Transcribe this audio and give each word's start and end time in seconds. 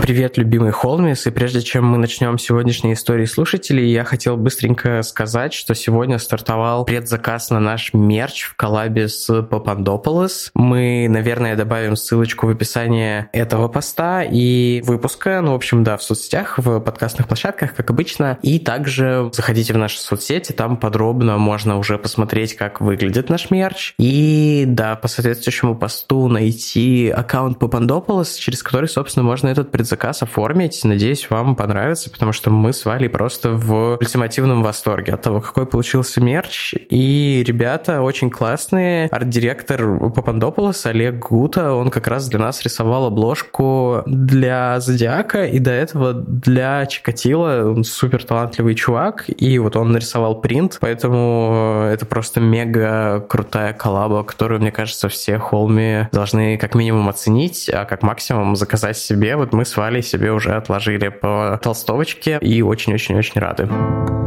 Привет, 0.00 0.38
любимый 0.38 0.72
Холмис, 0.72 1.26
и 1.26 1.30
прежде 1.30 1.60
чем 1.60 1.84
мы 1.84 1.98
начнем 1.98 2.38
сегодняшние 2.38 2.94
истории 2.94 3.26
слушателей, 3.26 3.92
я 3.92 4.02
хотел 4.02 4.38
быстренько 4.38 5.02
сказать, 5.02 5.52
что 5.52 5.74
сегодня 5.74 6.18
стартовал 6.18 6.86
предзаказ 6.86 7.50
на 7.50 7.60
наш 7.60 7.92
мерч 7.92 8.44
в 8.44 8.56
коллабе 8.56 9.08
с 9.08 9.42
Папандополос. 9.42 10.52
Мы, 10.54 11.06
наверное, 11.06 11.54
добавим 11.54 11.96
ссылочку 11.96 12.46
в 12.46 12.50
описании 12.50 13.28
этого 13.34 13.68
поста 13.68 14.24
и 14.24 14.80
выпуска, 14.86 15.42
ну, 15.42 15.52
в 15.52 15.56
общем, 15.56 15.84
да, 15.84 15.98
в 15.98 16.02
соцсетях, 16.02 16.56
в 16.56 16.80
подкастных 16.80 17.28
площадках, 17.28 17.74
как 17.74 17.90
обычно, 17.90 18.38
и 18.40 18.58
также 18.58 19.28
заходите 19.34 19.74
в 19.74 19.76
наши 19.76 19.98
соцсети, 19.98 20.52
там 20.52 20.78
подробно 20.78 21.36
можно 21.36 21.76
уже 21.76 21.98
посмотреть, 21.98 22.56
как 22.56 22.80
выглядит 22.80 23.28
наш 23.28 23.50
мерч, 23.50 23.92
и, 23.98 24.64
да, 24.66 24.96
по 24.96 25.08
соответствующему 25.08 25.76
посту 25.76 26.26
найти 26.28 27.10
аккаунт 27.10 27.58
Папандополос, 27.58 28.36
через 28.36 28.62
который, 28.62 28.88
собственно, 28.88 29.24
можно 29.24 29.48
этот 29.48 29.70
предзаказ 29.70 29.89
заказ 29.90 30.22
оформить. 30.22 30.80
Надеюсь, 30.84 31.28
вам 31.28 31.56
понравится, 31.56 32.10
потому 32.10 32.32
что 32.32 32.50
мы 32.50 32.72
с 32.72 32.84
Валей 32.84 33.08
просто 33.08 33.50
в 33.50 33.98
ультимативном 34.00 34.62
восторге 34.62 35.14
от 35.14 35.22
того, 35.22 35.40
какой 35.40 35.66
получился 35.66 36.20
мерч. 36.20 36.74
И 36.88 37.44
ребята 37.46 38.00
очень 38.00 38.30
классные. 38.30 39.08
Арт-директор 39.08 40.10
Папандополос 40.10 40.86
Олег 40.86 41.18
Гута, 41.18 41.74
он 41.74 41.90
как 41.90 42.06
раз 42.06 42.28
для 42.28 42.38
нас 42.38 42.62
рисовал 42.62 43.06
обложку 43.06 44.02
для 44.06 44.80
Зодиака 44.80 45.44
и 45.44 45.58
до 45.58 45.72
этого 45.72 46.14
для 46.14 46.86
Чикатила. 46.86 47.70
Он 47.70 47.84
супер 47.84 48.24
талантливый 48.24 48.74
чувак, 48.74 49.24
и 49.28 49.58
вот 49.58 49.76
он 49.76 49.92
нарисовал 49.92 50.40
принт, 50.40 50.78
поэтому 50.80 51.86
это 51.90 52.06
просто 52.06 52.40
мега 52.40 53.20
крутая 53.28 53.72
коллаба, 53.72 54.22
которую, 54.22 54.60
мне 54.60 54.70
кажется, 54.70 55.08
все 55.08 55.38
холми 55.38 56.08
должны 56.12 56.56
как 56.56 56.74
минимум 56.74 57.08
оценить, 57.08 57.68
а 57.72 57.84
как 57.84 58.02
максимум 58.02 58.56
заказать 58.56 58.96
себе. 58.96 59.36
Вот 59.36 59.52
мы 59.52 59.64
с 59.64 59.76
Валей 59.80 60.02
себе 60.02 60.30
уже 60.30 60.56
отложили 60.56 61.08
по 61.08 61.58
толстовочке 61.62 62.36
и 62.42 62.60
очень-очень-очень 62.60 63.40
рады. 63.40 64.19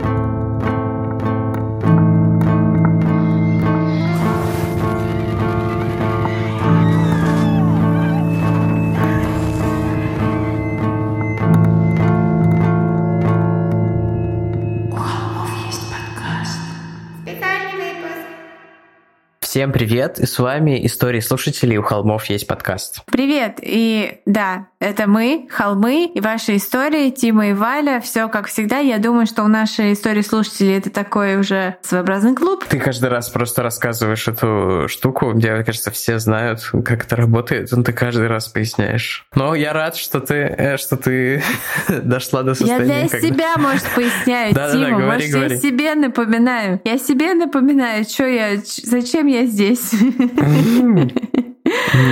Всем 19.53 19.71
привет, 19.71 20.17
и 20.17 20.25
с 20.25 20.39
вами 20.39 20.83
«Истории 20.83 21.19
слушателей» 21.19 21.77
у 21.77 21.83
холмов 21.83 22.25
есть 22.25 22.47
подкаст. 22.47 23.01
Привет, 23.05 23.59
и 23.61 24.17
да, 24.25 24.65
это 24.79 25.05
мы, 25.07 25.47
холмы, 25.51 26.07
и 26.07 26.19
ваши 26.21 26.55
истории, 26.55 27.11
Тима 27.11 27.49
и 27.49 27.53
Валя. 27.53 28.01
Все 28.01 28.29
как 28.29 28.47
всегда. 28.47 28.79
Я 28.79 28.97
думаю, 28.97 29.27
что 29.27 29.43
у 29.43 29.47
нашей 29.47 29.93
истории 29.93 30.23
слушателей 30.23 30.75
это 30.75 30.89
такой 30.89 31.37
уже 31.37 31.75
своеобразный 31.83 32.35
клуб. 32.35 32.65
Ты 32.67 32.79
каждый 32.79 33.11
раз 33.11 33.29
просто 33.29 33.61
рассказываешь 33.61 34.27
эту 34.27 34.87
штуку. 34.89 35.27
Мне 35.27 35.63
кажется, 35.63 35.91
все 35.91 36.17
знают, 36.17 36.71
как 36.83 37.05
это 37.05 37.15
работает, 37.15 37.69
но 37.71 37.83
ты 37.83 37.93
каждый 37.93 38.25
раз 38.25 38.47
поясняешь. 38.47 39.27
Но 39.35 39.53
я 39.53 39.71
рад, 39.71 39.95
что 39.95 40.19
ты, 40.19 40.33
э, 40.33 40.77
что 40.77 40.97
ты 40.97 41.43
дошла 41.87 42.41
до 42.41 42.55
состояния. 42.55 43.03
Я 43.03 43.07
для 43.07 43.09
когда... 43.09 43.27
себя, 43.27 43.57
может, 43.57 43.85
поясняю, 43.95 44.53
Тима. 44.73 44.99
Может, 44.99 45.29
я 45.29 45.57
себе 45.57 45.93
напоминаю. 45.93 46.81
Я 46.83 46.97
себе 46.97 47.35
напоминаю, 47.35 48.03
что 48.03 48.25
я, 48.25 48.57
зачем 48.65 49.27
я 49.27 49.42
здесь. 49.45 49.91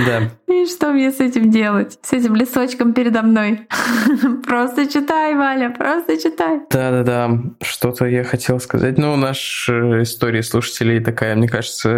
Да. 0.06 0.30
И 0.52 0.66
что 0.66 0.92
мне 0.92 1.10
с 1.10 1.18
этим 1.18 1.50
делать? 1.50 1.98
С 2.02 2.12
этим 2.12 2.36
лесочком 2.36 2.92
передо 2.92 3.22
мной? 3.22 3.66
Просто 4.46 4.86
читай, 4.86 5.34
Валя, 5.34 5.70
просто 5.70 6.20
читай. 6.20 6.60
Да-да-да, 6.70 7.40
что-то 7.62 8.04
я 8.04 8.22
хотел 8.22 8.60
сказать. 8.60 8.98
Ну, 8.98 9.16
наша 9.16 10.02
история 10.02 10.42
слушателей 10.42 11.00
такая, 11.00 11.34
мне 11.36 11.48
кажется, 11.48 11.88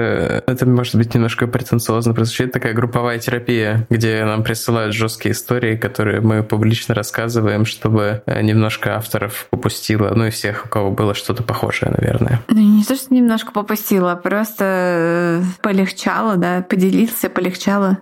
это 0.47 0.67
может 0.67 0.95
быть 0.95 1.13
немножко 1.15 1.49
претенциозно 1.49 2.15
прозвучит, 2.15 2.53
такая 2.53 2.75
групповая 2.75 3.19
терапия, 3.19 3.87
где 3.91 4.25
нам 4.25 4.45
присылают 4.45 4.95
жесткие 4.95 5.33
истории, 5.33 5.77
которые 5.77 6.21
мы 6.21 6.45
публично 6.45 6.95
рассказываем, 6.95 7.65
чтобы 7.65 8.23
э, 8.27 8.41
немножко 8.43 8.97
авторов 8.97 9.49
попустило, 9.51 10.13
ну 10.15 10.27
и 10.27 10.31
всех, 10.31 10.67
у 10.67 10.69
кого 10.69 10.91
было 10.93 11.15
что-то 11.15 11.43
похожее, 11.43 11.93
наверное. 11.99 12.41
Ну, 12.49 12.61
не 12.61 12.85
то, 12.85 12.95
что 12.95 13.13
немножко 13.13 13.51
попустило, 13.51 14.13
а 14.13 14.17
просто 14.17 14.65
э, 14.65 15.43
полегчало, 15.61 16.37
да, 16.37 16.63
поделился, 16.63 17.29
полегчало. 17.29 17.99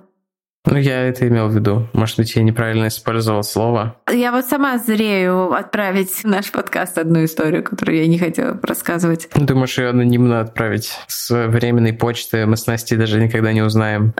Ну, 0.64 0.76
я 0.76 1.08
это 1.08 1.26
имел 1.26 1.48
в 1.48 1.54
виду. 1.54 1.88
Может 1.92 2.18
быть, 2.18 2.36
я 2.36 2.42
неправильно 2.42 2.86
использовал 2.86 3.42
слово. 3.42 3.96
Я 4.10 4.30
вот 4.30 4.46
сама 4.46 4.78
зрею 4.78 5.52
отправить 5.52 6.10
в 6.10 6.24
наш 6.24 6.52
подкаст 6.52 6.98
одну 6.98 7.24
историю, 7.24 7.64
которую 7.64 7.98
я 7.98 8.06
не 8.06 8.18
хотела 8.18 8.58
рассказывать. 8.62 9.28
Думаешь, 9.34 9.76
ее 9.78 9.88
анонимно 9.88 10.40
отправить 10.40 10.96
с 11.08 11.48
временной 11.48 11.92
почты? 11.92 12.46
Мы 12.46 12.56
с 12.56 12.66
Настей 12.66 12.96
даже 12.96 13.20
никогда 13.20 13.52
не 13.52 13.62
узнаем. 13.62 14.14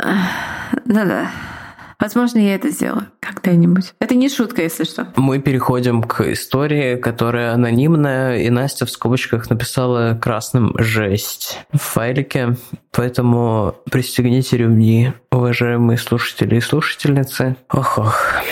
Ну-да. 0.84 1.30
Возможно, 2.02 2.40
я 2.40 2.56
это 2.56 2.68
сделаю 2.70 3.06
когда-нибудь. 3.20 3.94
Это 4.00 4.16
не 4.16 4.28
шутка, 4.28 4.60
если 4.62 4.82
что. 4.82 5.06
Мы 5.14 5.38
переходим 5.38 6.02
к 6.02 6.32
истории, 6.32 6.96
которая 6.96 7.52
анонимная, 7.52 8.38
и 8.38 8.50
Настя 8.50 8.86
в 8.86 8.90
скобочках 8.90 9.48
написала 9.48 10.18
красным 10.20 10.74
«жесть» 10.78 11.60
в 11.72 11.78
файлике. 11.78 12.56
Поэтому 12.91 13.76
пристегните 13.88 14.56
ремни, 14.56 15.12
уважаемые 15.30 15.96
слушатели 15.96 16.56
и 16.56 16.60
слушательницы. 16.60 17.54
Ох-ох. 17.70 18.42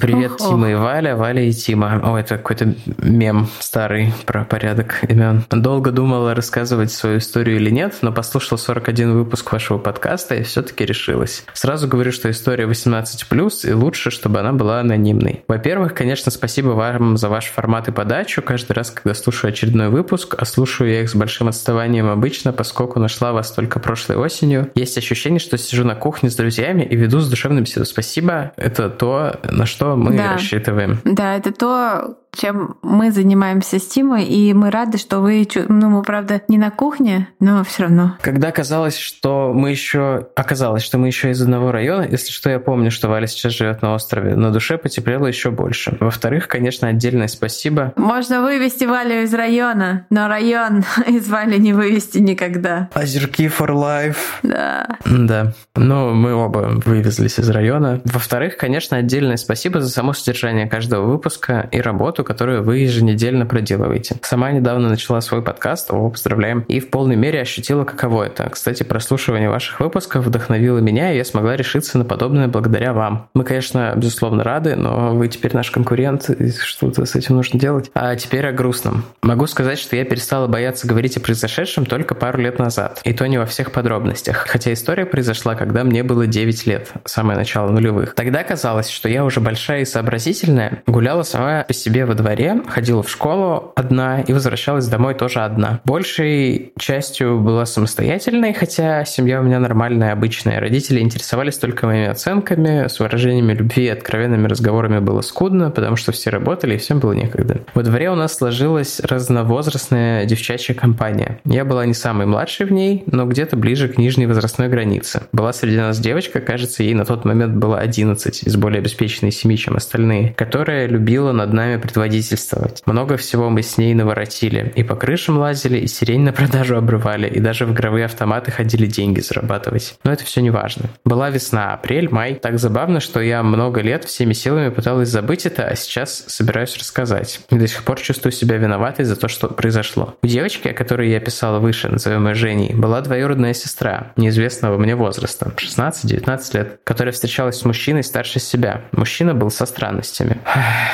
Привет, 0.00 0.32
Ох-ох. 0.32 0.48
Тима 0.48 0.70
и 0.70 0.74
Валя, 0.74 1.16
Валя 1.16 1.42
и 1.42 1.52
Тима. 1.52 2.00
О, 2.02 2.16
это 2.16 2.36
какой-то 2.36 2.74
мем 2.98 3.48
старый 3.60 4.12
про 4.26 4.44
порядок 4.44 5.02
имен. 5.08 5.44
Долго 5.50 5.90
думала, 5.90 6.34
рассказывать 6.34 6.92
свою 6.92 7.18
историю 7.18 7.56
или 7.56 7.70
нет, 7.70 7.96
но 8.02 8.12
послушал 8.12 8.56
41 8.56 9.12
выпуск 9.12 9.52
вашего 9.52 9.78
подкаста 9.78 10.36
и 10.36 10.42
все-таки 10.42 10.84
решилась. 10.86 11.44
Сразу 11.52 11.88
говорю, 11.88 12.12
что 12.12 12.30
история 12.30 12.66
18+, 12.66 13.68
и 13.68 13.72
лучше, 13.72 14.10
чтобы 14.10 14.40
она 14.40 14.52
была 14.52 14.80
анонимной. 14.80 15.44
Во-первых, 15.48 15.94
конечно, 15.94 16.30
спасибо 16.30 16.68
вам 16.68 17.16
за 17.16 17.28
ваш 17.28 17.46
формат 17.46 17.88
и 17.88 17.92
подачу. 17.92 18.40
Каждый 18.40 18.72
раз, 18.72 18.90
когда 18.90 19.14
слушаю 19.14 19.50
очередной 19.50 19.88
выпуск, 19.88 20.36
а 20.38 20.44
слушаю 20.44 20.90
я 20.90 21.02
их 21.02 21.10
с 21.10 21.14
большим 21.14 21.48
отставанием 21.48 22.08
обычно, 22.08 22.52
поскольку 22.52 22.98
нашла 23.00 23.32
вас 23.32 23.50
только 23.50 23.64
только 23.64 23.80
прошлой 23.80 24.16
осенью. 24.16 24.70
Есть 24.74 24.98
ощущение, 24.98 25.40
что 25.40 25.56
сижу 25.56 25.84
на 25.84 25.94
кухне 25.94 26.28
с 26.28 26.36
друзьями 26.36 26.82
и 26.82 26.96
веду 26.96 27.20
с 27.20 27.28
душевным 27.28 27.64
беседу. 27.64 27.86
Спасибо. 27.86 28.52
Это 28.56 28.90
то, 28.90 29.40
на 29.54 29.66
что 29.66 29.96
мы 29.96 30.16
да. 30.16 30.32
рассчитываем. 30.32 30.98
Да, 31.04 31.36
это 31.36 31.52
то, 31.52 32.18
чем 32.34 32.76
мы 32.82 33.10
занимаемся 33.10 33.78
с 33.78 33.86
Тимой, 33.86 34.24
и 34.24 34.52
мы 34.52 34.70
рады, 34.70 34.98
что 34.98 35.20
вы, 35.20 35.46
ну, 35.68 35.90
мы, 35.90 36.02
правда, 36.02 36.42
не 36.48 36.58
на 36.58 36.70
кухне, 36.70 37.28
но 37.40 37.64
все 37.64 37.84
равно. 37.84 38.16
Когда 38.20 38.50
казалось, 38.50 38.96
что 38.96 39.52
мы 39.54 39.70
еще, 39.70 40.28
оказалось, 40.34 40.82
что 40.82 40.98
мы 40.98 41.06
еще 41.08 41.30
из 41.30 41.40
одного 41.40 41.72
района, 41.72 42.06
если 42.10 42.32
что, 42.32 42.50
я 42.50 42.58
помню, 42.58 42.90
что 42.90 43.08
Валя 43.08 43.26
сейчас 43.26 43.52
живет 43.52 43.82
на 43.82 43.94
острове, 43.94 44.34
на 44.34 44.50
душе 44.50 44.78
потеплело 44.78 45.26
еще 45.26 45.50
больше. 45.50 45.96
Во-вторых, 46.00 46.48
конечно, 46.48 46.88
отдельное 46.88 47.28
спасибо. 47.28 47.92
Можно 47.96 48.42
вывести 48.42 48.84
Валю 48.84 49.22
из 49.22 49.32
района, 49.32 50.06
но 50.10 50.28
район 50.28 50.84
из 51.06 51.28
Вали 51.28 51.58
не 51.58 51.72
вывести 51.72 52.18
никогда. 52.18 52.88
Озерки 52.94 53.46
for 53.46 53.68
life. 53.68 54.16
Да. 54.42 54.98
Да. 55.06 55.52
Но 55.76 56.12
мы 56.14 56.34
оба 56.34 56.80
вывезлись 56.84 57.38
из 57.38 57.48
района. 57.50 58.00
Во-вторых, 58.04 58.56
конечно, 58.56 58.96
отдельное 58.96 59.36
спасибо 59.36 59.80
за 59.80 59.90
само 59.90 60.12
содержание 60.12 60.66
каждого 60.66 61.06
выпуска 61.06 61.68
и 61.70 61.80
работу, 61.80 62.23
которую 62.24 62.62
вы 62.62 62.78
еженедельно 62.78 63.46
проделываете. 63.46 64.16
Сама 64.22 64.50
недавно 64.50 64.88
начала 64.88 65.20
свой 65.20 65.42
подкаст, 65.42 65.90
о, 65.90 66.10
поздравляем, 66.10 66.64
и 66.68 66.80
в 66.80 66.90
полной 66.90 67.16
мере 67.16 67.40
ощутила, 67.40 67.84
каково 67.84 68.24
это. 68.24 68.48
Кстати, 68.50 68.82
прослушивание 68.82 69.48
ваших 69.48 69.80
выпусков 69.80 70.24
вдохновило 70.24 70.78
меня, 70.78 71.12
и 71.12 71.16
я 71.16 71.24
смогла 71.24 71.56
решиться 71.56 71.98
на 71.98 72.04
подобное 72.04 72.48
благодаря 72.48 72.92
вам. 72.92 73.28
Мы, 73.34 73.44
конечно, 73.44 73.92
безусловно 73.96 74.42
рады, 74.44 74.76
но 74.76 75.14
вы 75.14 75.28
теперь 75.28 75.54
наш 75.54 75.70
конкурент, 75.70 76.30
и 76.30 76.50
что-то 76.50 77.04
с 77.04 77.14
этим 77.14 77.36
нужно 77.36 77.58
делать. 77.58 77.90
А 77.94 78.16
теперь 78.16 78.46
о 78.46 78.52
грустном. 78.52 79.04
Могу 79.22 79.46
сказать, 79.46 79.78
что 79.78 79.96
я 79.96 80.04
перестала 80.04 80.46
бояться 80.46 80.86
говорить 80.86 81.16
о 81.16 81.20
произошедшем 81.20 81.86
только 81.86 82.14
пару 82.14 82.38
лет 82.38 82.58
назад, 82.58 83.00
и 83.04 83.12
то 83.12 83.26
не 83.26 83.38
во 83.38 83.46
всех 83.46 83.72
подробностях. 83.72 84.46
Хотя 84.48 84.72
история 84.72 85.06
произошла, 85.06 85.54
когда 85.54 85.84
мне 85.84 86.02
было 86.02 86.26
9 86.26 86.66
лет, 86.66 86.92
самое 87.04 87.38
начало 87.38 87.70
нулевых. 87.70 88.14
Тогда 88.14 88.42
казалось, 88.42 88.88
что 88.88 89.08
я 89.08 89.24
уже 89.24 89.40
большая 89.40 89.82
и 89.82 89.84
сообразительная, 89.84 90.82
гуляла 90.86 91.22
сама 91.22 91.64
по 91.64 91.72
себе 91.72 92.06
во 92.06 92.13
во 92.14 92.22
дворе, 92.22 92.62
ходила 92.68 93.02
в 93.02 93.10
школу 93.10 93.72
одна 93.74 94.20
и 94.20 94.32
возвращалась 94.32 94.86
домой 94.86 95.14
тоже 95.14 95.40
одна. 95.40 95.80
Большей 95.84 96.72
частью 96.78 97.40
была 97.40 97.66
самостоятельной, 97.66 98.54
хотя 98.54 99.04
семья 99.04 99.40
у 99.40 99.42
меня 99.42 99.58
нормальная, 99.58 100.12
обычная. 100.12 100.60
Родители 100.60 101.00
интересовались 101.00 101.58
только 101.58 101.86
моими 101.86 102.06
оценками, 102.06 102.86
с 102.86 103.00
выражениями 103.00 103.52
любви 103.52 103.86
и 103.86 103.88
откровенными 103.88 104.46
разговорами 104.46 105.00
было 105.00 105.22
скудно, 105.22 105.70
потому 105.70 105.96
что 105.96 106.12
все 106.12 106.30
работали 106.30 106.74
и 106.74 106.78
всем 106.78 107.00
было 107.00 107.12
некогда. 107.12 107.60
Во 107.74 107.82
дворе 107.82 108.10
у 108.10 108.14
нас 108.14 108.36
сложилась 108.36 109.00
разновозрастная 109.00 110.24
девчачья 110.24 110.74
компания. 110.74 111.40
Я 111.44 111.64
была 111.64 111.84
не 111.84 111.94
самой 111.94 112.26
младшей 112.26 112.66
в 112.66 112.72
ней, 112.72 113.02
но 113.06 113.26
где-то 113.26 113.56
ближе 113.56 113.88
к 113.88 113.98
нижней 113.98 114.26
возрастной 114.26 114.68
границе. 114.68 115.22
Была 115.32 115.52
среди 115.52 115.78
нас 115.78 115.98
девочка, 115.98 116.40
кажется, 116.40 116.84
ей 116.84 116.94
на 116.94 117.04
тот 117.04 117.24
момент 117.24 117.56
было 117.56 117.78
11, 117.78 118.44
из 118.44 118.56
более 118.56 118.78
обеспеченной 118.78 119.32
семьи, 119.32 119.56
чем 119.56 119.76
остальные, 119.76 120.34
которая 120.36 120.86
любила 120.86 121.32
над 121.32 121.52
нами 121.52 121.76
предводительствовать. 122.04 122.82
Много 122.86 123.16
всего 123.16 123.48
мы 123.48 123.62
с 123.62 123.78
ней 123.78 123.94
наворотили. 123.94 124.72
И 124.76 124.82
по 124.82 124.94
крышам 124.94 125.38
лазили, 125.38 125.78
и 125.78 125.86
сирень 125.86 126.20
на 126.20 126.32
продажу 126.32 126.76
обрывали, 126.76 127.28
и 127.28 127.40
даже 127.40 127.64
в 127.64 127.72
игровые 127.72 128.04
автоматы 128.04 128.50
ходили 128.50 128.86
деньги 128.86 129.20
зарабатывать. 129.20 129.96
Но 130.04 130.12
это 130.12 130.24
все 130.24 130.42
не 130.42 130.50
важно. 130.50 130.90
Была 131.04 131.30
весна, 131.30 131.72
апрель, 131.72 132.10
май. 132.10 132.34
Так 132.34 132.58
забавно, 132.58 133.00
что 133.00 133.20
я 133.20 133.42
много 133.42 133.80
лет 133.80 134.04
всеми 134.04 134.34
силами 134.34 134.68
пыталась 134.68 135.08
забыть 135.08 135.46
это, 135.46 135.66
а 135.66 135.74
сейчас 135.76 136.24
собираюсь 136.28 136.76
рассказать. 136.76 137.40
И 137.50 137.56
до 137.56 137.66
сих 137.66 137.82
пор 137.84 137.98
чувствую 138.00 138.32
себя 138.32 138.58
виноватой 138.58 139.06
за 139.06 139.16
то, 139.16 139.28
что 139.28 139.48
произошло. 139.48 140.14
У 140.22 140.26
девочки, 140.26 140.68
о 140.68 140.74
которой 140.74 141.10
я 141.10 141.20
писала 141.20 141.58
выше, 141.58 141.88
назовем 141.88 142.28
ее 142.28 142.34
Женей, 142.34 142.74
была 142.74 143.00
двоюродная 143.00 143.54
сестра, 143.54 144.12
неизвестного 144.16 144.76
мне 144.76 144.94
возраста, 144.94 145.52
16-19 145.56 146.56
лет, 146.56 146.80
которая 146.84 147.12
встречалась 147.12 147.56
с 147.56 147.64
мужчиной 147.64 148.02
старше 148.02 148.40
себя. 148.40 148.82
Мужчина 148.92 149.34
был 149.34 149.50
со 149.50 149.64
странностями. 149.64 150.38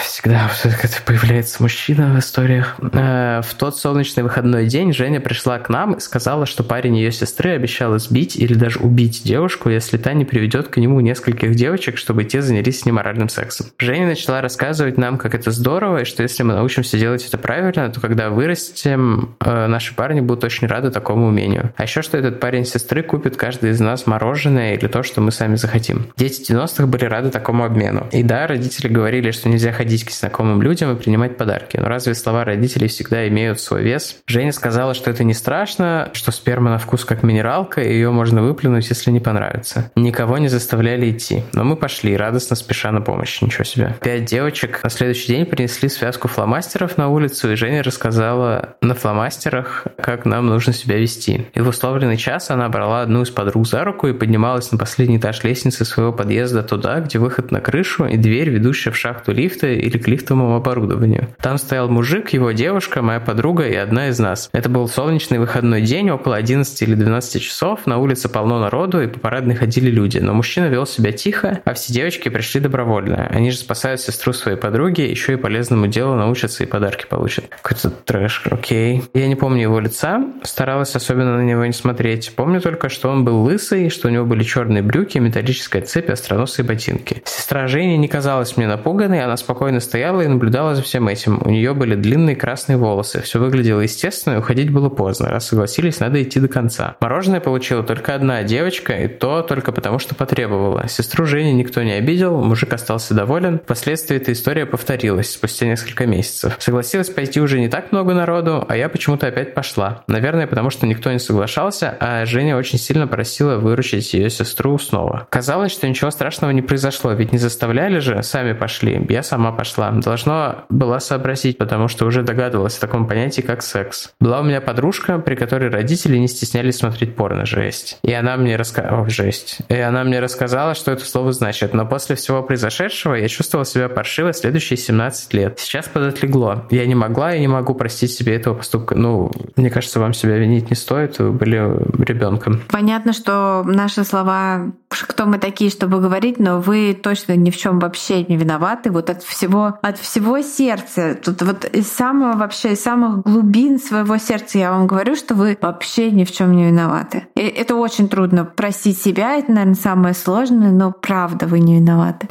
Всегда 0.02 0.48
это 0.84 0.99
появляется 1.04 1.62
мужчина 1.62 2.14
в 2.14 2.18
историях. 2.18 2.76
Э, 2.92 3.40
в 3.42 3.54
тот 3.54 3.78
солнечный 3.78 4.22
выходной 4.22 4.66
день 4.66 4.92
Женя 4.92 5.20
пришла 5.20 5.58
к 5.58 5.68
нам 5.68 5.94
и 5.94 6.00
сказала, 6.00 6.46
что 6.46 6.62
парень 6.62 6.96
ее 6.96 7.12
сестры 7.12 7.52
обещал 7.52 7.96
избить 7.96 8.36
или 8.36 8.54
даже 8.54 8.78
убить 8.80 9.22
девушку, 9.24 9.70
если 9.70 9.96
та 9.96 10.12
не 10.12 10.24
приведет 10.24 10.68
к 10.68 10.76
нему 10.76 11.00
нескольких 11.00 11.54
девочек, 11.54 11.96
чтобы 11.96 12.24
те 12.24 12.42
занялись 12.42 12.80
с 12.80 12.84
ним 12.84 12.96
моральным 12.96 13.28
сексом. 13.28 13.66
Женя 13.78 14.06
начала 14.06 14.40
рассказывать 14.40 14.98
нам, 14.98 15.18
как 15.18 15.34
это 15.34 15.50
здорово, 15.50 16.02
и 16.02 16.04
что 16.04 16.22
если 16.22 16.42
мы 16.42 16.54
научимся 16.54 16.98
делать 16.98 17.26
это 17.26 17.38
правильно, 17.38 17.90
то 17.90 18.00
когда 18.00 18.30
вырастем, 18.30 19.36
э, 19.40 19.66
наши 19.66 19.94
парни 19.94 20.20
будут 20.20 20.44
очень 20.44 20.66
рады 20.66 20.90
такому 20.90 21.26
умению. 21.28 21.72
А 21.76 21.84
еще, 21.84 22.02
что 22.02 22.18
этот 22.18 22.40
парень 22.40 22.64
сестры 22.64 23.02
купит 23.02 23.36
каждый 23.36 23.70
из 23.70 23.80
нас 23.80 24.06
мороженое 24.06 24.74
или 24.74 24.86
то, 24.86 25.02
что 25.02 25.20
мы 25.20 25.32
сами 25.32 25.56
захотим. 25.56 26.06
Дети 26.16 26.52
90-х 26.52 26.86
были 26.86 27.04
рады 27.04 27.30
такому 27.30 27.64
обмену. 27.64 28.06
И 28.12 28.22
да, 28.22 28.46
родители 28.46 28.88
говорили, 28.88 29.30
что 29.30 29.48
нельзя 29.48 29.72
ходить 29.72 30.04
к 30.04 30.08
незнакомым 30.08 30.62
людям 30.62 30.89
и 30.92 30.96
принимать 30.96 31.36
подарки. 31.36 31.76
Но 31.76 31.88
разве 31.88 32.14
слова 32.14 32.44
родителей 32.44 32.88
всегда 32.88 33.26
имеют 33.28 33.60
свой 33.60 33.82
вес? 33.82 34.18
Женя 34.26 34.52
сказала, 34.52 34.94
что 34.94 35.10
это 35.10 35.24
не 35.24 35.34
страшно, 35.34 36.10
что 36.12 36.32
сперма 36.32 36.70
на 36.70 36.78
вкус 36.78 37.04
как 37.04 37.22
минералка, 37.22 37.80
и 37.80 37.92
ее 37.92 38.10
можно 38.10 38.42
выплюнуть, 38.42 38.88
если 38.88 39.10
не 39.10 39.20
понравится. 39.20 39.90
Никого 39.96 40.38
не 40.38 40.48
заставляли 40.48 41.10
идти. 41.10 41.42
Но 41.52 41.64
мы 41.64 41.76
пошли, 41.76 42.16
радостно 42.16 42.56
спеша 42.56 42.92
на 42.92 43.00
помощь. 43.00 43.40
Ничего 43.40 43.64
себе. 43.64 43.96
Пять 44.02 44.24
девочек 44.24 44.82
на 44.82 44.90
следующий 44.90 45.28
день 45.28 45.46
принесли 45.46 45.88
связку 45.88 46.28
фломастеров 46.28 46.96
на 46.98 47.08
улицу, 47.08 47.52
и 47.52 47.56
Женя 47.56 47.82
рассказала 47.82 48.76
на 48.80 48.94
фломастерах, 48.94 49.86
как 49.96 50.24
нам 50.24 50.46
нужно 50.46 50.72
себя 50.72 50.96
вести. 50.96 51.46
И 51.54 51.60
в 51.60 51.68
условленный 51.68 52.16
час 52.16 52.50
она 52.50 52.68
брала 52.68 53.02
одну 53.02 53.22
из 53.22 53.30
подруг 53.30 53.66
за 53.66 53.84
руку 53.84 54.06
и 54.08 54.12
поднималась 54.12 54.72
на 54.72 54.78
последний 54.78 55.18
этаж 55.18 55.42
лестницы 55.44 55.84
своего 55.84 56.12
подъезда 56.12 56.62
туда, 56.62 57.00
где 57.00 57.18
выход 57.18 57.50
на 57.50 57.60
крышу 57.60 58.06
и 58.06 58.16
дверь, 58.16 58.50
ведущая 58.50 58.90
в 58.90 58.96
шахту 58.96 59.32
лифта 59.32 59.68
или 59.68 59.98
к 59.98 60.08
лифтовому 60.08 60.56
оборудованию. 60.70 61.28
Там 61.40 61.58
стоял 61.58 61.88
мужик, 61.88 62.30
его 62.30 62.52
девушка, 62.52 63.02
моя 63.02 63.20
подруга 63.20 63.66
и 63.66 63.74
одна 63.74 64.08
из 64.08 64.18
нас. 64.18 64.48
Это 64.52 64.68
был 64.68 64.88
солнечный 64.88 65.38
выходной 65.38 65.82
день, 65.82 66.10
около 66.10 66.36
11 66.36 66.82
или 66.82 66.94
12 66.94 67.42
часов, 67.42 67.86
на 67.86 67.98
улице 67.98 68.28
полно 68.28 68.60
народу 68.60 69.02
и 69.02 69.08
по 69.08 69.18
парадной 69.18 69.56
ходили 69.56 69.90
люди, 69.90 70.18
но 70.18 70.32
мужчина 70.32 70.66
вел 70.66 70.86
себя 70.86 71.12
тихо, 71.12 71.60
а 71.64 71.74
все 71.74 71.92
девочки 71.92 72.28
пришли 72.28 72.60
добровольно. 72.60 73.26
Они 73.30 73.50
же 73.50 73.58
спасают 73.58 74.00
сестру 74.00 74.32
своей 74.32 74.56
подруги, 74.56 75.02
еще 75.02 75.34
и 75.34 75.36
полезному 75.36 75.86
делу 75.88 76.14
научатся 76.14 76.64
и 76.64 76.66
подарки 76.66 77.06
получат. 77.08 77.46
Какой-то 77.48 77.90
трэш, 77.90 78.42
окей. 78.50 79.02
Я 79.14 79.26
не 79.26 79.34
помню 79.34 79.62
его 79.62 79.80
лица, 79.80 80.24
старалась 80.44 80.94
особенно 80.94 81.36
на 81.36 81.42
него 81.42 81.64
не 81.64 81.72
смотреть. 81.72 82.32
Помню 82.36 82.60
только, 82.60 82.88
что 82.88 83.10
он 83.10 83.24
был 83.24 83.42
лысый, 83.42 83.90
что 83.90 84.08
у 84.08 84.10
него 84.10 84.24
были 84.24 84.44
черные 84.44 84.82
брюки, 84.82 85.18
металлическая 85.18 85.82
цепь, 85.82 86.10
остроносые 86.10 86.64
ботинки. 86.64 87.22
Сестра 87.24 87.66
Женя 87.66 87.96
не 87.96 88.08
казалась 88.08 88.56
мне 88.56 88.66
напуганной, 88.66 89.24
она 89.24 89.36
спокойно 89.36 89.80
стояла 89.80 90.20
и 90.20 90.28
наблюдала 90.60 90.74
за 90.74 90.82
всем 90.82 91.08
этим. 91.08 91.40
У 91.44 91.50
нее 91.50 91.74
были 91.74 91.94
длинные 91.94 92.36
красные 92.36 92.76
волосы. 92.76 93.22
Все 93.22 93.38
выглядело 93.38 93.80
естественно, 93.80 94.34
и 94.34 94.38
уходить 94.38 94.70
было 94.70 94.88
поздно. 94.88 95.28
Раз 95.28 95.48
согласились, 95.48 96.00
надо 96.00 96.22
идти 96.22 96.40
до 96.40 96.48
конца. 96.48 96.96
Мороженое 97.00 97.40
получила 97.40 97.82
только 97.82 98.14
одна 98.14 98.42
девочка, 98.42 98.92
и 98.92 99.08
то 99.08 99.42
только 99.42 99.72
потому, 99.72 99.98
что 99.98 100.14
потребовала. 100.14 100.86
Сестру 100.88 101.24
Жени 101.24 101.52
никто 101.52 101.82
не 101.82 101.92
обидел, 101.92 102.42
мужик 102.42 102.72
остался 102.72 103.14
доволен. 103.14 103.58
Впоследствии 103.58 104.16
эта 104.16 104.32
история 104.32 104.66
повторилась 104.66 105.32
спустя 105.32 105.66
несколько 105.66 106.06
месяцев. 106.06 106.56
Согласилась 106.58 107.08
пойти 107.08 107.40
уже 107.40 107.60
не 107.60 107.68
так 107.68 107.92
много 107.92 108.14
народу, 108.14 108.64
а 108.68 108.76
я 108.76 108.88
почему-то 108.88 109.26
опять 109.26 109.54
пошла. 109.54 110.02
Наверное, 110.06 110.46
потому 110.46 110.70
что 110.70 110.86
никто 110.86 111.10
не 111.12 111.18
соглашался, 111.18 111.96
а 112.00 112.26
Женя 112.26 112.56
очень 112.56 112.78
сильно 112.78 113.06
просила 113.06 113.56
выручить 113.56 114.12
ее 114.14 114.30
сестру 114.30 114.78
снова. 114.78 115.26
Казалось, 115.30 115.72
что 115.72 115.88
ничего 115.88 116.10
страшного 116.10 116.50
не 116.50 116.62
произошло, 116.62 117.12
ведь 117.12 117.32
не 117.32 117.38
заставляли 117.38 117.98
же, 117.98 118.22
сами 118.22 118.52
пошли. 118.52 119.04
Я 119.08 119.22
сама 119.22 119.52
пошла. 119.52 119.90
Должно 119.90 120.49
была 120.68 121.00
сообразить, 121.00 121.58
потому 121.58 121.88
что 121.88 122.06
уже 122.06 122.22
догадывалась 122.22 122.78
о 122.78 122.80
таком 122.80 123.06
понятии, 123.06 123.40
как 123.40 123.62
секс. 123.62 124.12
Была 124.20 124.40
у 124.40 124.42
меня 124.42 124.60
подружка, 124.60 125.18
при 125.18 125.34
которой 125.34 125.70
родители 125.70 126.16
не 126.16 126.28
стеснялись 126.28 126.76
смотреть 126.76 127.16
порно, 127.16 127.46
жесть. 127.46 127.98
И 128.02 128.12
она 128.12 128.36
мне 128.36 128.56
рассказала... 128.56 129.08
жесть. 129.08 129.58
И 129.68 129.76
она 129.76 130.04
мне 130.04 130.20
рассказала, 130.20 130.74
что 130.74 130.92
это 130.92 131.04
слово 131.04 131.32
значит. 131.32 131.74
Но 131.74 131.86
после 131.86 132.16
всего 132.16 132.42
произошедшего 132.42 133.14
я 133.14 133.28
чувствовала 133.28 133.64
себя 133.64 133.88
паршиво 133.88 134.32
следующие 134.32 134.76
17 134.76 135.34
лет. 135.34 135.58
Сейчас 135.58 135.88
подотлегло. 135.88 136.66
Я 136.70 136.86
не 136.86 136.94
могла 136.94 137.34
и 137.34 137.40
не 137.40 137.48
могу 137.48 137.74
простить 137.74 138.12
себе 138.12 138.36
этого 138.36 138.54
поступка. 138.54 138.94
Ну, 138.94 139.30
мне 139.56 139.70
кажется, 139.70 140.00
вам 140.00 140.14
себя 140.14 140.36
винить 140.36 140.70
не 140.70 140.76
стоит. 140.76 141.18
Вы 141.18 141.32
были 141.32 141.56
ребенком. 142.02 142.60
Понятно, 142.70 143.12
что 143.12 143.62
наши 143.64 144.04
слова 144.04 144.72
кто 144.90 145.26
мы 145.26 145.38
такие, 145.38 145.70
чтобы 145.70 146.00
говорить, 146.00 146.38
но 146.38 146.60
вы 146.60 146.98
точно 147.00 147.36
ни 147.36 147.50
в 147.50 147.56
чем 147.56 147.78
вообще 147.78 148.24
не 148.24 148.36
виноваты. 148.36 148.90
Вот 148.90 149.08
от 149.08 149.22
всего, 149.22 149.78
от 149.82 149.98
всего 149.98 150.39
сердца, 150.42 151.14
тут 151.14 151.42
вот 151.42 151.64
из 151.64 151.90
самого 151.90 152.36
вообще, 152.36 152.72
из 152.72 152.82
самых 152.82 153.22
глубин 153.22 153.78
своего 153.78 154.18
сердца 154.18 154.58
я 154.58 154.70
вам 154.70 154.86
говорю, 154.86 155.16
что 155.16 155.34
вы 155.34 155.58
вообще 155.60 156.10
ни 156.10 156.24
в 156.24 156.32
чем 156.32 156.56
не 156.56 156.66
виноваты. 156.66 157.26
И 157.34 157.40
это 157.40 157.74
очень 157.74 158.08
трудно 158.08 158.44
простить 158.44 159.00
себя, 159.00 159.36
это, 159.36 159.50
наверное, 159.52 159.74
самое 159.74 160.14
сложное, 160.14 160.70
но 160.70 160.92
правда 160.92 161.46
вы 161.46 161.60
не 161.60 161.76
виноваты. 161.76 162.28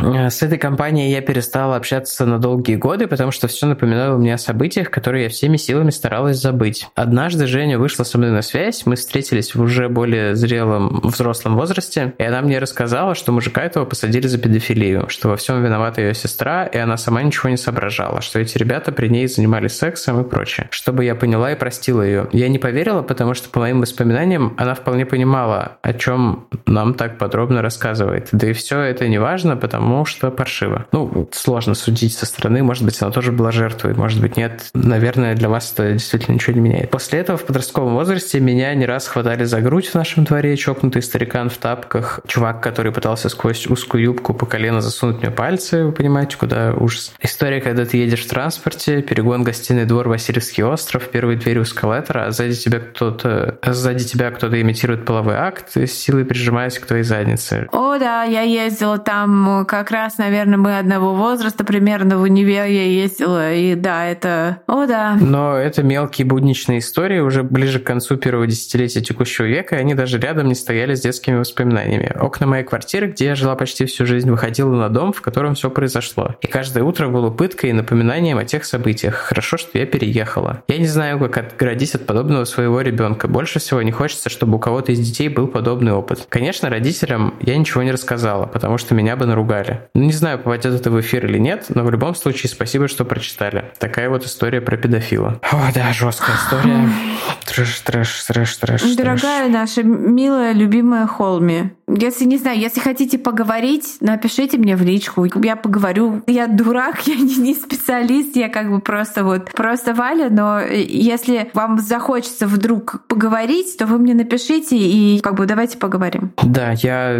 С 0.00 0.42
этой 0.42 0.58
компанией 0.58 1.10
я 1.10 1.20
перестала 1.20 1.76
общаться 1.76 2.26
на 2.26 2.38
долгие 2.38 2.76
годы, 2.76 3.06
потому 3.06 3.30
что 3.30 3.48
все 3.48 3.66
напоминало 3.66 4.16
мне 4.16 4.34
о 4.34 4.38
событиях, 4.38 4.90
которые 4.90 5.24
я 5.24 5.28
всеми 5.28 5.56
силами 5.56 5.90
старалась 5.90 6.40
забыть. 6.40 6.88
Однажды 6.94 7.46
Женя 7.46 7.78
вышла 7.78 8.04
со 8.04 8.18
мной 8.18 8.30
на 8.30 8.42
связь, 8.42 8.86
мы 8.86 8.96
встретились 8.96 9.54
в 9.54 9.60
уже 9.60 9.88
более 9.88 10.36
зрелом 10.36 11.00
взрослом 11.02 11.56
возрасте, 11.56 12.14
и 12.18 12.22
она 12.22 12.40
мне 12.42 12.58
рассказала, 12.58 13.14
что 13.14 13.32
мужика 13.32 13.62
этого 13.62 13.84
посадили 13.84 14.26
за 14.26 14.38
педофилию, 14.38 15.08
что 15.08 15.28
во 15.28 15.36
всем 15.36 15.62
виновата 15.62 16.00
ее 16.00 16.14
сестра, 16.14 16.64
и 16.66 16.78
она 16.78 16.96
сама 16.96 17.22
ничего 17.22 17.33
не 17.48 17.56
соображала, 17.56 18.20
что 18.20 18.38
эти 18.38 18.58
ребята 18.58 18.92
при 18.92 19.08
ней 19.08 19.26
занимались 19.26 19.76
сексом 19.76 20.20
и 20.20 20.28
прочее. 20.28 20.68
Чтобы 20.70 21.04
я 21.04 21.14
поняла 21.14 21.52
и 21.52 21.56
простила 21.56 22.02
ее. 22.02 22.28
Я 22.32 22.48
не 22.48 22.58
поверила, 22.58 23.02
потому 23.02 23.34
что, 23.34 23.48
по 23.48 23.60
моим 23.60 23.80
воспоминаниям, 23.80 24.54
она 24.56 24.74
вполне 24.74 25.06
понимала, 25.06 25.78
о 25.82 25.92
чем 25.92 26.46
нам 26.66 26.94
так 26.94 27.18
подробно 27.18 27.62
рассказывает. 27.62 28.28
Да 28.32 28.48
и 28.48 28.52
все 28.52 28.80
это 28.80 29.08
не 29.08 29.18
важно, 29.18 29.56
потому 29.56 30.04
что 30.04 30.30
паршиво. 30.30 30.86
Ну, 30.92 31.28
сложно 31.32 31.74
судить 31.74 32.14
со 32.14 32.26
стороны, 32.26 32.62
может 32.62 32.84
быть, 32.84 33.00
она 33.00 33.10
тоже 33.10 33.32
была 33.32 33.52
жертвой, 33.52 33.94
может 33.94 34.20
быть, 34.20 34.36
нет. 34.36 34.70
Наверное, 34.74 35.34
для 35.34 35.48
вас 35.48 35.72
это 35.72 35.92
действительно 35.92 36.34
ничего 36.34 36.54
не 36.54 36.60
меняет. 36.60 36.90
После 36.90 37.20
этого 37.20 37.38
в 37.38 37.44
подростковом 37.44 37.94
возрасте 37.94 38.40
меня 38.40 38.74
не 38.74 38.86
раз 38.86 39.08
хватали 39.08 39.44
за 39.44 39.60
грудь 39.60 39.88
в 39.88 39.94
нашем 39.94 40.24
дворе, 40.24 40.56
чокнутый 40.56 41.02
старикан 41.02 41.50
в 41.50 41.56
тапках, 41.58 42.20
чувак, 42.26 42.62
который 42.62 42.92
пытался 42.92 43.28
сквозь 43.28 43.66
узкую 43.66 44.02
юбку 44.04 44.34
по 44.34 44.46
колено 44.46 44.80
засунуть 44.80 45.18
мне 45.18 45.30
пальцы, 45.30 45.84
вы 45.84 45.92
понимаете, 45.92 46.36
куда 46.36 46.72
ужас. 46.74 47.12
История, 47.24 47.62
когда 47.62 47.86
ты 47.86 47.96
едешь 47.96 48.22
в 48.26 48.28
транспорте, 48.28 49.00
перегон 49.00 49.44
гостиный 49.44 49.86
двор 49.86 50.08
Васильевский 50.08 50.62
остров, 50.62 51.08
первые 51.08 51.38
двери 51.38 51.58
у 51.58 51.62
эскалатора, 51.62 52.26
а 52.26 52.30
сзади 52.32 52.54
тебя 52.54 52.80
кто-то, 52.80 53.58
а 53.62 53.72
сзади 53.72 54.04
тебя 54.04 54.30
кто-то 54.30 54.60
имитирует 54.60 55.06
половой 55.06 55.36
акт, 55.36 55.74
с 55.74 55.90
силой 55.90 56.26
прижимаясь 56.26 56.78
к 56.78 56.84
твоей 56.84 57.02
заднице. 57.02 57.66
О, 57.72 57.96
да, 57.98 58.24
я 58.24 58.42
ездила 58.42 58.98
там 58.98 59.64
как 59.66 59.90
раз, 59.90 60.18
наверное, 60.18 60.58
мы 60.58 60.78
одного 60.78 61.14
возраста 61.14 61.64
примерно 61.64 62.18
в 62.18 62.22
универ 62.22 62.66
я 62.66 62.84
ездила, 62.84 63.54
и 63.54 63.74
да, 63.74 64.04
это... 64.04 64.58
О, 64.66 64.84
да. 64.84 65.16
Но 65.18 65.56
это 65.56 65.82
мелкие 65.82 66.26
будничные 66.26 66.80
истории 66.80 67.20
уже 67.20 67.42
ближе 67.42 67.78
к 67.78 67.84
концу 67.84 68.18
первого 68.18 68.46
десятилетия 68.46 69.00
текущего 69.00 69.46
века, 69.46 69.76
и 69.76 69.78
они 69.78 69.94
даже 69.94 70.18
рядом 70.18 70.48
не 70.48 70.54
стояли 70.54 70.94
с 70.94 71.00
детскими 71.00 71.36
воспоминаниями. 71.36 72.12
Окна 72.20 72.46
моей 72.46 72.64
квартиры, 72.64 73.06
где 73.06 73.24
я 73.24 73.34
жила 73.34 73.54
почти 73.54 73.86
всю 73.86 74.04
жизнь, 74.04 74.30
выходило 74.30 74.74
на 74.74 74.90
дом, 74.90 75.14
в 75.14 75.22
котором 75.22 75.54
все 75.54 75.70
произошло. 75.70 76.36
И 76.42 76.46
каждое 76.48 76.84
утро 76.84 77.13
было 77.14 77.30
пыткой 77.30 77.70
и 77.70 77.72
напоминанием 77.72 78.36
о 78.36 78.44
тех 78.44 78.64
событиях. 78.64 79.14
Хорошо, 79.14 79.56
что 79.56 79.78
я 79.78 79.86
переехала. 79.86 80.62
Я 80.68 80.78
не 80.78 80.86
знаю, 80.86 81.18
как 81.18 81.38
отгородить 81.38 81.94
от 81.94 82.04
подобного 82.04 82.44
своего 82.44 82.80
ребенка. 82.80 83.28
Больше 83.28 83.60
всего 83.60 83.80
не 83.82 83.92
хочется, 83.92 84.28
чтобы 84.28 84.56
у 84.56 84.58
кого-то 84.58 84.92
из 84.92 84.98
детей 84.98 85.28
был 85.28 85.46
подобный 85.46 85.92
опыт. 85.92 86.26
Конечно, 86.28 86.68
родителям 86.68 87.34
я 87.40 87.56
ничего 87.56 87.82
не 87.82 87.92
рассказала, 87.92 88.46
потому 88.46 88.76
что 88.78 88.94
меня 88.94 89.16
бы 89.16 89.26
наругали. 89.26 89.82
Ну, 89.94 90.02
не 90.02 90.12
знаю, 90.12 90.38
попадет 90.38 90.74
это 90.74 90.90
в 90.90 91.00
эфир 91.00 91.24
или 91.26 91.38
нет, 91.38 91.66
но 91.68 91.84
в 91.84 91.90
любом 91.90 92.14
случае 92.14 92.50
спасибо, 92.50 92.88
что 92.88 93.04
прочитали. 93.04 93.64
Такая 93.78 94.10
вот 94.10 94.24
история 94.26 94.60
про 94.60 94.76
педофила. 94.76 95.40
О, 95.42 95.70
да, 95.72 95.92
жесткая 95.92 96.36
история. 96.36 96.88
Трэш, 97.46 97.80
трэш, 97.80 98.24
трэш, 98.24 98.56
трэш. 98.56 98.96
Дорогая 98.96 99.48
наша 99.48 99.84
милая, 99.84 100.52
любимая 100.52 101.06
Холми, 101.06 101.70
если, 101.86 102.24
не 102.24 102.38
знаю, 102.38 102.58
если 102.58 102.80
хотите 102.80 103.18
поговорить, 103.18 103.96
напишите 104.00 104.58
мне 104.58 104.76
в 104.76 104.82
личку. 104.82 105.24
Я 105.42 105.56
поговорю. 105.56 106.22
Я 106.26 106.46
дурак, 106.46 107.00
я 107.06 107.16
не, 107.16 107.36
не 107.36 107.54
специалист, 107.54 108.36
я 108.36 108.48
как 108.48 108.70
бы 108.70 108.80
просто 108.80 109.24
вот 109.24 109.50
просто 109.52 109.94
Валя, 109.94 110.28
но 110.30 110.60
если 110.60 111.50
вам 111.54 111.78
захочется 111.78 112.46
вдруг 112.46 113.06
поговорить, 113.08 113.76
то 113.76 113.86
вы 113.86 113.98
мне 113.98 114.14
напишите 114.14 114.76
и 114.76 115.20
как 115.20 115.34
бы 115.34 115.46
давайте 115.46 115.78
поговорим. 115.78 116.32
Да, 116.42 116.72
я 116.72 117.18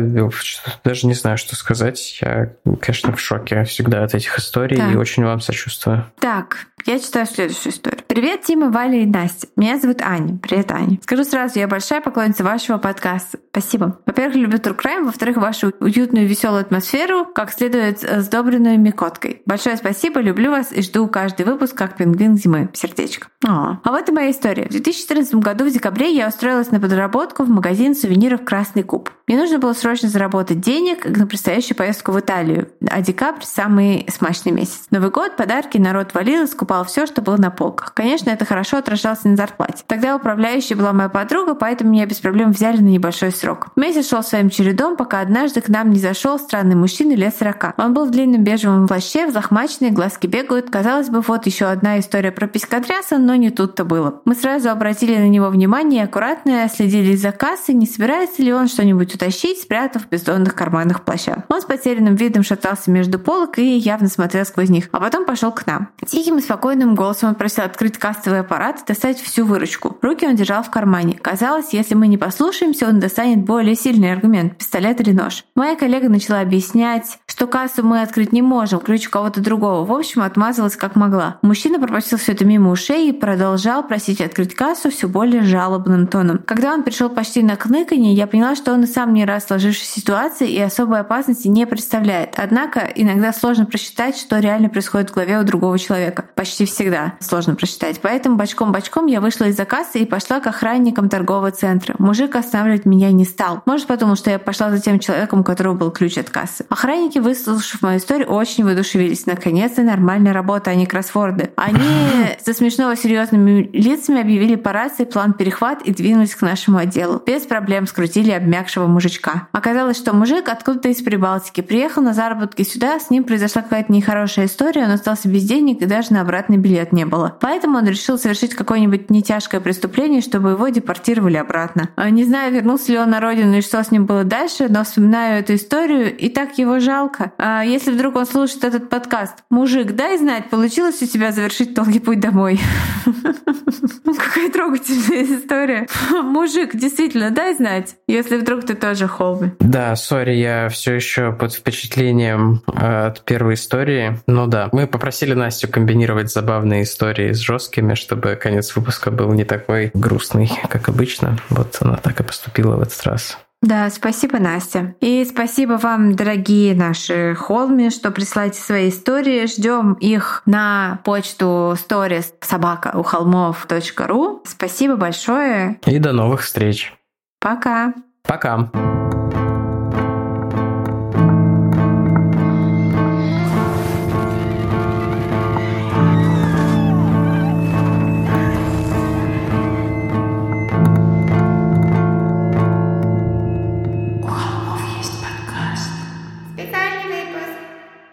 даже 0.85 1.07
не 1.07 1.15
знаю, 1.15 1.39
что 1.39 1.57
сказать. 1.57 2.19
Я, 2.21 2.53
конечно, 2.81 3.15
в 3.15 3.21
шоке 3.21 3.65
всегда 3.65 4.05
от 4.05 4.15
этих 4.15 4.39
историй 4.39 4.77
так. 4.77 4.93
и 4.93 4.97
очень 4.97 5.25
вам 5.25 5.41
сочувствую. 5.41 6.05
Так, 6.19 6.67
я 6.87 6.99
читаю 6.99 7.27
следующую 7.27 7.73
историю. 7.73 8.01
Привет, 8.07 8.43
Тима, 8.43 8.71
Валя 8.71 9.03
и 9.03 9.07
Настя. 9.07 9.49
Меня 9.57 9.79
зовут 9.79 10.03
Аня. 10.03 10.37
Привет, 10.37 10.71
Аня. 10.71 10.99
Скажу 11.03 11.25
сразу, 11.25 11.59
я 11.59 11.67
большая 11.67 12.03
поклонница 12.03 12.45
вашего 12.45 12.77
подкаста. 12.77 13.39
Спасибо. 13.51 13.99
Во-первых, 14.05 14.37
люблю 14.37 14.54
True 14.59 14.77
Crime, 14.77 15.05
во-вторых, 15.05 15.37
вашу 15.37 15.73
уютную 15.81 16.27
веселую 16.27 16.61
атмосферу, 16.61 17.27
как 17.27 17.53
следует 17.53 18.01
сдобренную 18.01 18.79
микоткой. 18.79 19.43
Большое 19.47 19.77
спасибо, 19.77 20.21
люблю 20.21 20.51
вас 20.51 20.73
и 20.73 20.83
жду 20.83 21.07
каждый 21.09 21.47
выпуск 21.47 21.77
как 21.77 21.97
пингвин 21.97 22.37
зимы. 22.37 22.69
Сердечко. 22.73 23.29
О. 23.47 23.79
А 23.83 23.91
вот 23.91 24.09
и 24.09 24.13
моя 24.13 24.31
история. 24.31 24.67
В 24.67 24.71
2014 24.71 25.35
году 25.37 25.65
в 25.65 25.71
декабре 25.71 26.15
я 26.15 26.29
устроилась 26.29 26.71
на 26.71 26.81
подработку 26.81 27.45
в 27.45 27.49
магазин 27.49 27.95
сувениров 27.95 28.45
«Красный 28.45 28.83
куб». 28.83 29.11
Мне 29.27 29.39
нужно 29.39 29.59
было 29.59 29.73
срочно 29.73 30.09
заработать 30.09 30.61
денег 30.61 31.07
на 31.07 31.27
предстоящую 31.27 31.77
поездку 31.77 32.13
в 32.13 32.21
Италию, 32.21 32.69
а 32.91 33.01
декабрь— 33.01 33.43
самый 33.45 34.07
смачный 34.09 34.53
месяц. 34.53 34.87
Новый 34.91 35.11
год, 35.11 35.37
подарки, 35.37 35.79
народ 35.79 36.13
валил 36.15 36.45
и 36.45 36.47
скупал 36.47 36.85
все, 36.85 37.07
что 37.07 37.23
было 37.23 37.37
на 37.37 37.51
полках. 37.51 37.95
Конечно, 37.95 38.31
это 38.31 38.45
хорошо 38.45 38.79
отражалось 38.79 39.25
на 39.25 39.37
зарплате. 39.37 39.85
Тогда 39.87 40.17
управляющей 40.17 40.75
была 40.75 40.93
моя 40.93 41.09
подруга, 41.09 41.55
поэтому 41.55 41.91
меня 41.91 42.07
без 42.07 42.19
проблем 42.19 42.53
взяли 42.53 42.79
на 42.79 42.89
небольшой 42.89 43.33
срок. 43.33 43.69
Месяц 43.77 44.09
шел 44.09 44.23
своим 44.23 44.44
чередом, 44.51 44.97
пока 44.97 45.21
однажды 45.21 45.61
к 45.61 45.69
нам 45.69 45.91
не 45.91 45.99
зашел 45.99 46.39
странный 46.39 46.75
мужчина 46.75 47.15
лет 47.15 47.35
сорока. 47.35 47.75
Он 47.77 47.95
был 47.95 48.07
в 48.07 48.11
длинном 48.11 48.45
бежевом 48.45 48.87
плаще, 48.87 49.27
взлохмаченный, 49.27 49.91
глазки 49.91 50.27
бегают. 50.27 50.71
Казалось 50.71 51.09
бы, 51.09 51.21
вот 51.21 51.47
еще 51.47 51.67
одна 51.67 51.99
история 51.99 52.33
про 52.33 52.47
пескотряса, 52.47 53.19
но 53.19 53.35
не 53.35 53.51
тут-то 53.51 53.85
было. 53.85 54.21
Мы 54.25 54.35
сразу 54.35 54.71
обратили 54.71 55.17
на 55.17 55.29
него 55.29 55.49
внимание 55.49 56.03
и 56.03 56.05
аккуратно 56.05 56.69
следили 56.69 57.15
за 57.17 57.33
кассой, 57.33 57.75
не 57.75 57.87
собирается 57.87 58.43
ли 58.43 58.53
он 58.53 58.69
что-нибудь 58.69 59.15
утащить, 59.15 59.61
спрятав 59.61 60.05
в 60.05 60.09
бездонных 60.09 60.55
карманах 60.55 61.03
плаща. 61.03 61.45
Он 61.49 61.61
с 61.61 61.65
потерянным 61.65 62.17
видом 62.17 62.43
шатался 62.43 62.91
между 62.91 63.19
полок 63.19 63.59
и 63.59 63.77
явно 63.77 64.09
смотрел 64.09 64.45
сквозь 64.45 64.69
них, 64.69 64.89
а 64.93 65.01
потом 65.01 65.25
пошел 65.25 65.53
к 65.53 65.67
нам. 65.67 65.89
Тихим 66.07 66.39
и 66.39 66.43
спокойным 66.43 66.95
голосом 66.95 67.31
он 67.31 67.35
просил 67.35 67.65
открыть 67.65 67.99
кассовый 67.99 68.41
аппарат 68.41 68.81
и 68.83 68.87
достать 68.87 69.19
всю 69.19 69.45
выручку. 69.45 69.97
Руки 70.03 70.27
он 70.27 70.37
держал 70.37 70.63
в 70.63 70.71
кармане. 70.71 71.19
Казалось, 71.21 71.73
если 71.73 71.95
мы 71.95 72.07
не 72.09 72.19
послушаемся, 72.19 72.89
он 72.89 73.01
достанет 73.01 73.45
более 73.45 73.75
сильный 73.75 74.13
аргумент– 74.13 74.34
пистолет 74.51 75.01
или 75.01 75.13
нож. 75.13 75.45
Моя 75.55 75.77
коллега 75.77 76.09
начала 76.09 76.41
объяснять, 76.41 77.19
что 77.35 77.49
кассу 77.49 77.83
мы 77.83 78.01
открыть 78.01 78.33
не 78.33 78.43
можем, 78.43 78.79
ключ 78.79 79.09
у 79.09 79.11
кого-то 79.11 79.41
другого. 79.41 79.85
В 79.85 79.93
общем, 79.93 80.23
отмазалась 80.23 80.77
как 80.77 80.95
могла. 80.95 81.39
Мужчина 81.43 81.81
пропустил 81.81 82.17
все 82.17 82.31
это 82.31 82.45
мимо 82.45 82.71
ушей 82.71 83.09
и 83.09 83.13
продолжал 83.13 83.83
просить 83.83 84.21
открыть 84.21 84.55
кассу 84.55 84.89
все 84.89 85.09
более 85.09 85.43
жалобным 85.43 86.07
тоном. 86.07 86.39
Когда 86.47 86.73
он 86.73 86.85
пришел 86.85 87.09
почти 87.09 87.43
на 87.43 87.57
кныканье, 87.57 88.15
я 88.15 88.29
поняла, 88.29 88.55
что 88.55 88.73
он 88.73 88.85
и 88.85 88.87
сам 88.87 89.13
не 89.13 89.25
раз 89.25 89.47
сложившейся 89.47 90.01
ситуации 90.01 90.49
и 90.49 90.61
особой 90.61 91.01
опасности 91.01 91.49
не 91.49 91.67
представляет. 91.67 92.35
Однако 92.37 92.89
иногда 92.95 93.33
сложно 93.33 93.67
просчитать, 93.67 94.17
что 94.17 94.39
реально 94.39 94.69
происходит 94.69 95.11
в 95.11 95.15
голове 95.15 95.41
у 95.41 95.43
другого 95.43 95.77
человека. 95.77 96.25
Почти 96.37 96.67
всегда 96.67 97.15
сложно 97.19 97.57
просчитать. 97.57 97.99
Поэтому 98.01 98.37
бочком-бочком 98.37 99.07
я 99.07 99.21
вышла 99.21 99.47
из-за 99.47 99.65
кассы 99.65 99.99
и 99.99 100.07
пошла 100.07 100.39
к 100.39 100.47
охранникам 100.47 101.09
торгового 101.09 101.51
центра. 101.51 101.97
Мужик 101.99 102.37
останавливать 102.37 102.85
меня 102.85 103.11
не 103.11 103.25
стал. 103.25 103.63
Может, 103.67 103.89
потому 103.89 104.15
что 104.15 104.31
я 104.31 104.39
пошла 104.39 104.71
за 104.71 104.81
тем 104.81 105.01
человеком, 105.01 105.41
у 105.41 105.45
которого 105.45 105.75
был 105.75 105.91
ключ 105.91 106.17
от 106.17 106.31
кассы. 106.31 106.65
Охранники, 106.69 107.24
выслушав 107.25 107.83
мою 107.83 107.99
историю, 107.99 108.29
очень 108.29 108.65
воодушевились. 108.65 109.27
Наконец-то 109.27 109.83
нормальная 109.83 110.33
работа, 110.33 110.71
а 110.71 110.75
не 110.75 110.87
кроссворды. 110.87 111.51
Они 111.57 111.79
со 112.45 112.55
смешного 112.55 112.97
серьезными 112.97 113.69
лицами 113.73 114.21
объявили 114.21 114.55
по 114.55 114.73
рации 114.73 115.05
план 115.05 115.33
перехват 115.33 115.83
и 115.83 115.93
двинулись 115.93 116.35
к 116.35 116.43
нашему 116.43 116.79
отделу. 116.79 117.23
Без 117.27 117.43
проблем 117.43 117.87
скрутили 117.87 118.31
обмякшего 118.31 118.87
мужичка. 118.87 119.49
Оказалось, 119.53 119.97
что 119.97 120.15
мужик 120.15 120.49
откуда-то 120.49 120.89
из 120.89 121.03
Прибалтики 121.03 121.63
приехал 121.63 122.03
на 122.03 122.13
заработки 122.13 122.63
сюда, 122.63 123.01
с 123.01 123.11
ним 123.11 123.25
произошла 123.25 123.63
какая-то 123.63 123.93
нехорошая 123.93 124.47
история, 124.47 124.85
он 124.85 124.91
остался 124.91 125.29
без 125.29 125.45
денег 125.45 125.81
и 125.83 125.87
даже 125.87 126.13
на 126.13 126.21
обратный 126.21 126.59
билет 126.59 126.93
не 126.93 127.07
было. 127.07 127.37
Поэтому 127.41 127.79
он 127.79 127.87
решил 127.87 128.19
совершить 128.19 128.55
какое-нибудь 128.55 129.11
нетяжкое 129.11 129.61
преступление, 129.61 130.21
чтобы 130.21 130.51
его 130.51 130.69
депортировали 130.69 131.37
обратно. 131.37 131.89
А, 131.97 132.11
не 132.11 132.25
знаю, 132.25 132.53
вернулся 132.53 132.93
ли 132.93 132.99
он 132.99 133.11
на 133.11 133.21
родину 133.21 133.57
и 133.57 133.63
что 133.63 133.83
с 133.83 133.91
ним 133.91 134.05
было 134.07 134.25
дальше, 134.25 134.67
но 134.69 134.85
вспоминаю 134.85 135.41
эту 135.41 135.55
историю, 135.55 136.15
и 136.17 136.29
так 136.29 136.59
его 136.59 136.79
жалко. 136.81 137.14
А 137.39 137.63
если 137.63 137.93
вдруг 137.93 138.17
он 138.17 138.27
слушает 138.27 138.65
этот 138.65 138.91
подкаст, 138.91 139.35
мужик, 139.51 139.93
дай 139.93 140.19
знать, 140.19 140.51
получилось 140.51 141.03
у 141.03 141.07
тебя 141.07 141.33
завершить 141.33 141.75
долгий 141.75 142.01
путь 142.01 142.21
домой. 142.21 142.61
Какая 144.05 144.51
трогательная 144.51 145.25
история. 145.25 145.87
Мужик, 146.23 146.75
действительно, 146.75 147.31
дай 147.31 147.55
знать, 147.55 147.97
если 148.07 148.37
вдруг 148.37 148.65
ты 148.65 148.75
тоже 148.75 149.09
холби. 149.09 149.53
Да, 149.61 149.97
сори, 149.97 150.33
я 150.33 150.69
все 150.69 150.95
еще 150.95 151.33
под 151.33 151.53
впечатлением 151.53 152.63
э, 152.73 153.07
от 153.07 153.25
первой 153.25 153.55
истории. 153.55 154.21
Ну 154.27 154.47
да, 154.47 154.69
мы 154.73 154.87
попросили 154.87 155.35
Настю 155.35 155.69
комбинировать 155.69 156.33
забавные 156.33 156.83
истории 156.83 157.33
с 157.33 157.39
жесткими, 157.39 157.95
чтобы 157.95 158.37
конец 158.37 158.75
выпуска 158.77 159.11
был 159.11 159.33
не 159.33 159.45
такой 159.45 159.91
грустный, 159.95 160.51
как 160.69 160.89
обычно. 160.89 161.39
Вот 161.51 161.77
она 161.81 161.97
так 161.97 162.21
и 162.21 162.23
поступила 162.23 162.77
в 162.77 162.83
этот 162.83 163.03
раз. 163.05 163.39
Да, 163.65 163.89
спасибо, 163.89 164.39
Настя. 164.39 164.95
И 165.01 165.25
спасибо 165.25 165.79
вам, 165.83 166.15
дорогие 166.15 166.75
наши 166.75 167.35
холми, 167.35 167.89
что 167.89 168.11
присылаете 168.11 168.61
свои 168.61 168.91
истории. 168.91 169.47
Ждем 169.47 169.95
их 169.95 170.43
на 170.45 171.01
почту 171.03 171.75
stories 171.75 172.35
собака 172.43 172.93
у 172.95 173.03
холмов.ру. 173.03 174.43
Спасибо 174.45 174.97
большое. 174.97 175.81
И 175.87 175.99
до 175.99 176.13
новых 176.13 176.43
встреч. 176.43 176.93
Пока. 177.41 177.95
Пока. 178.23 178.71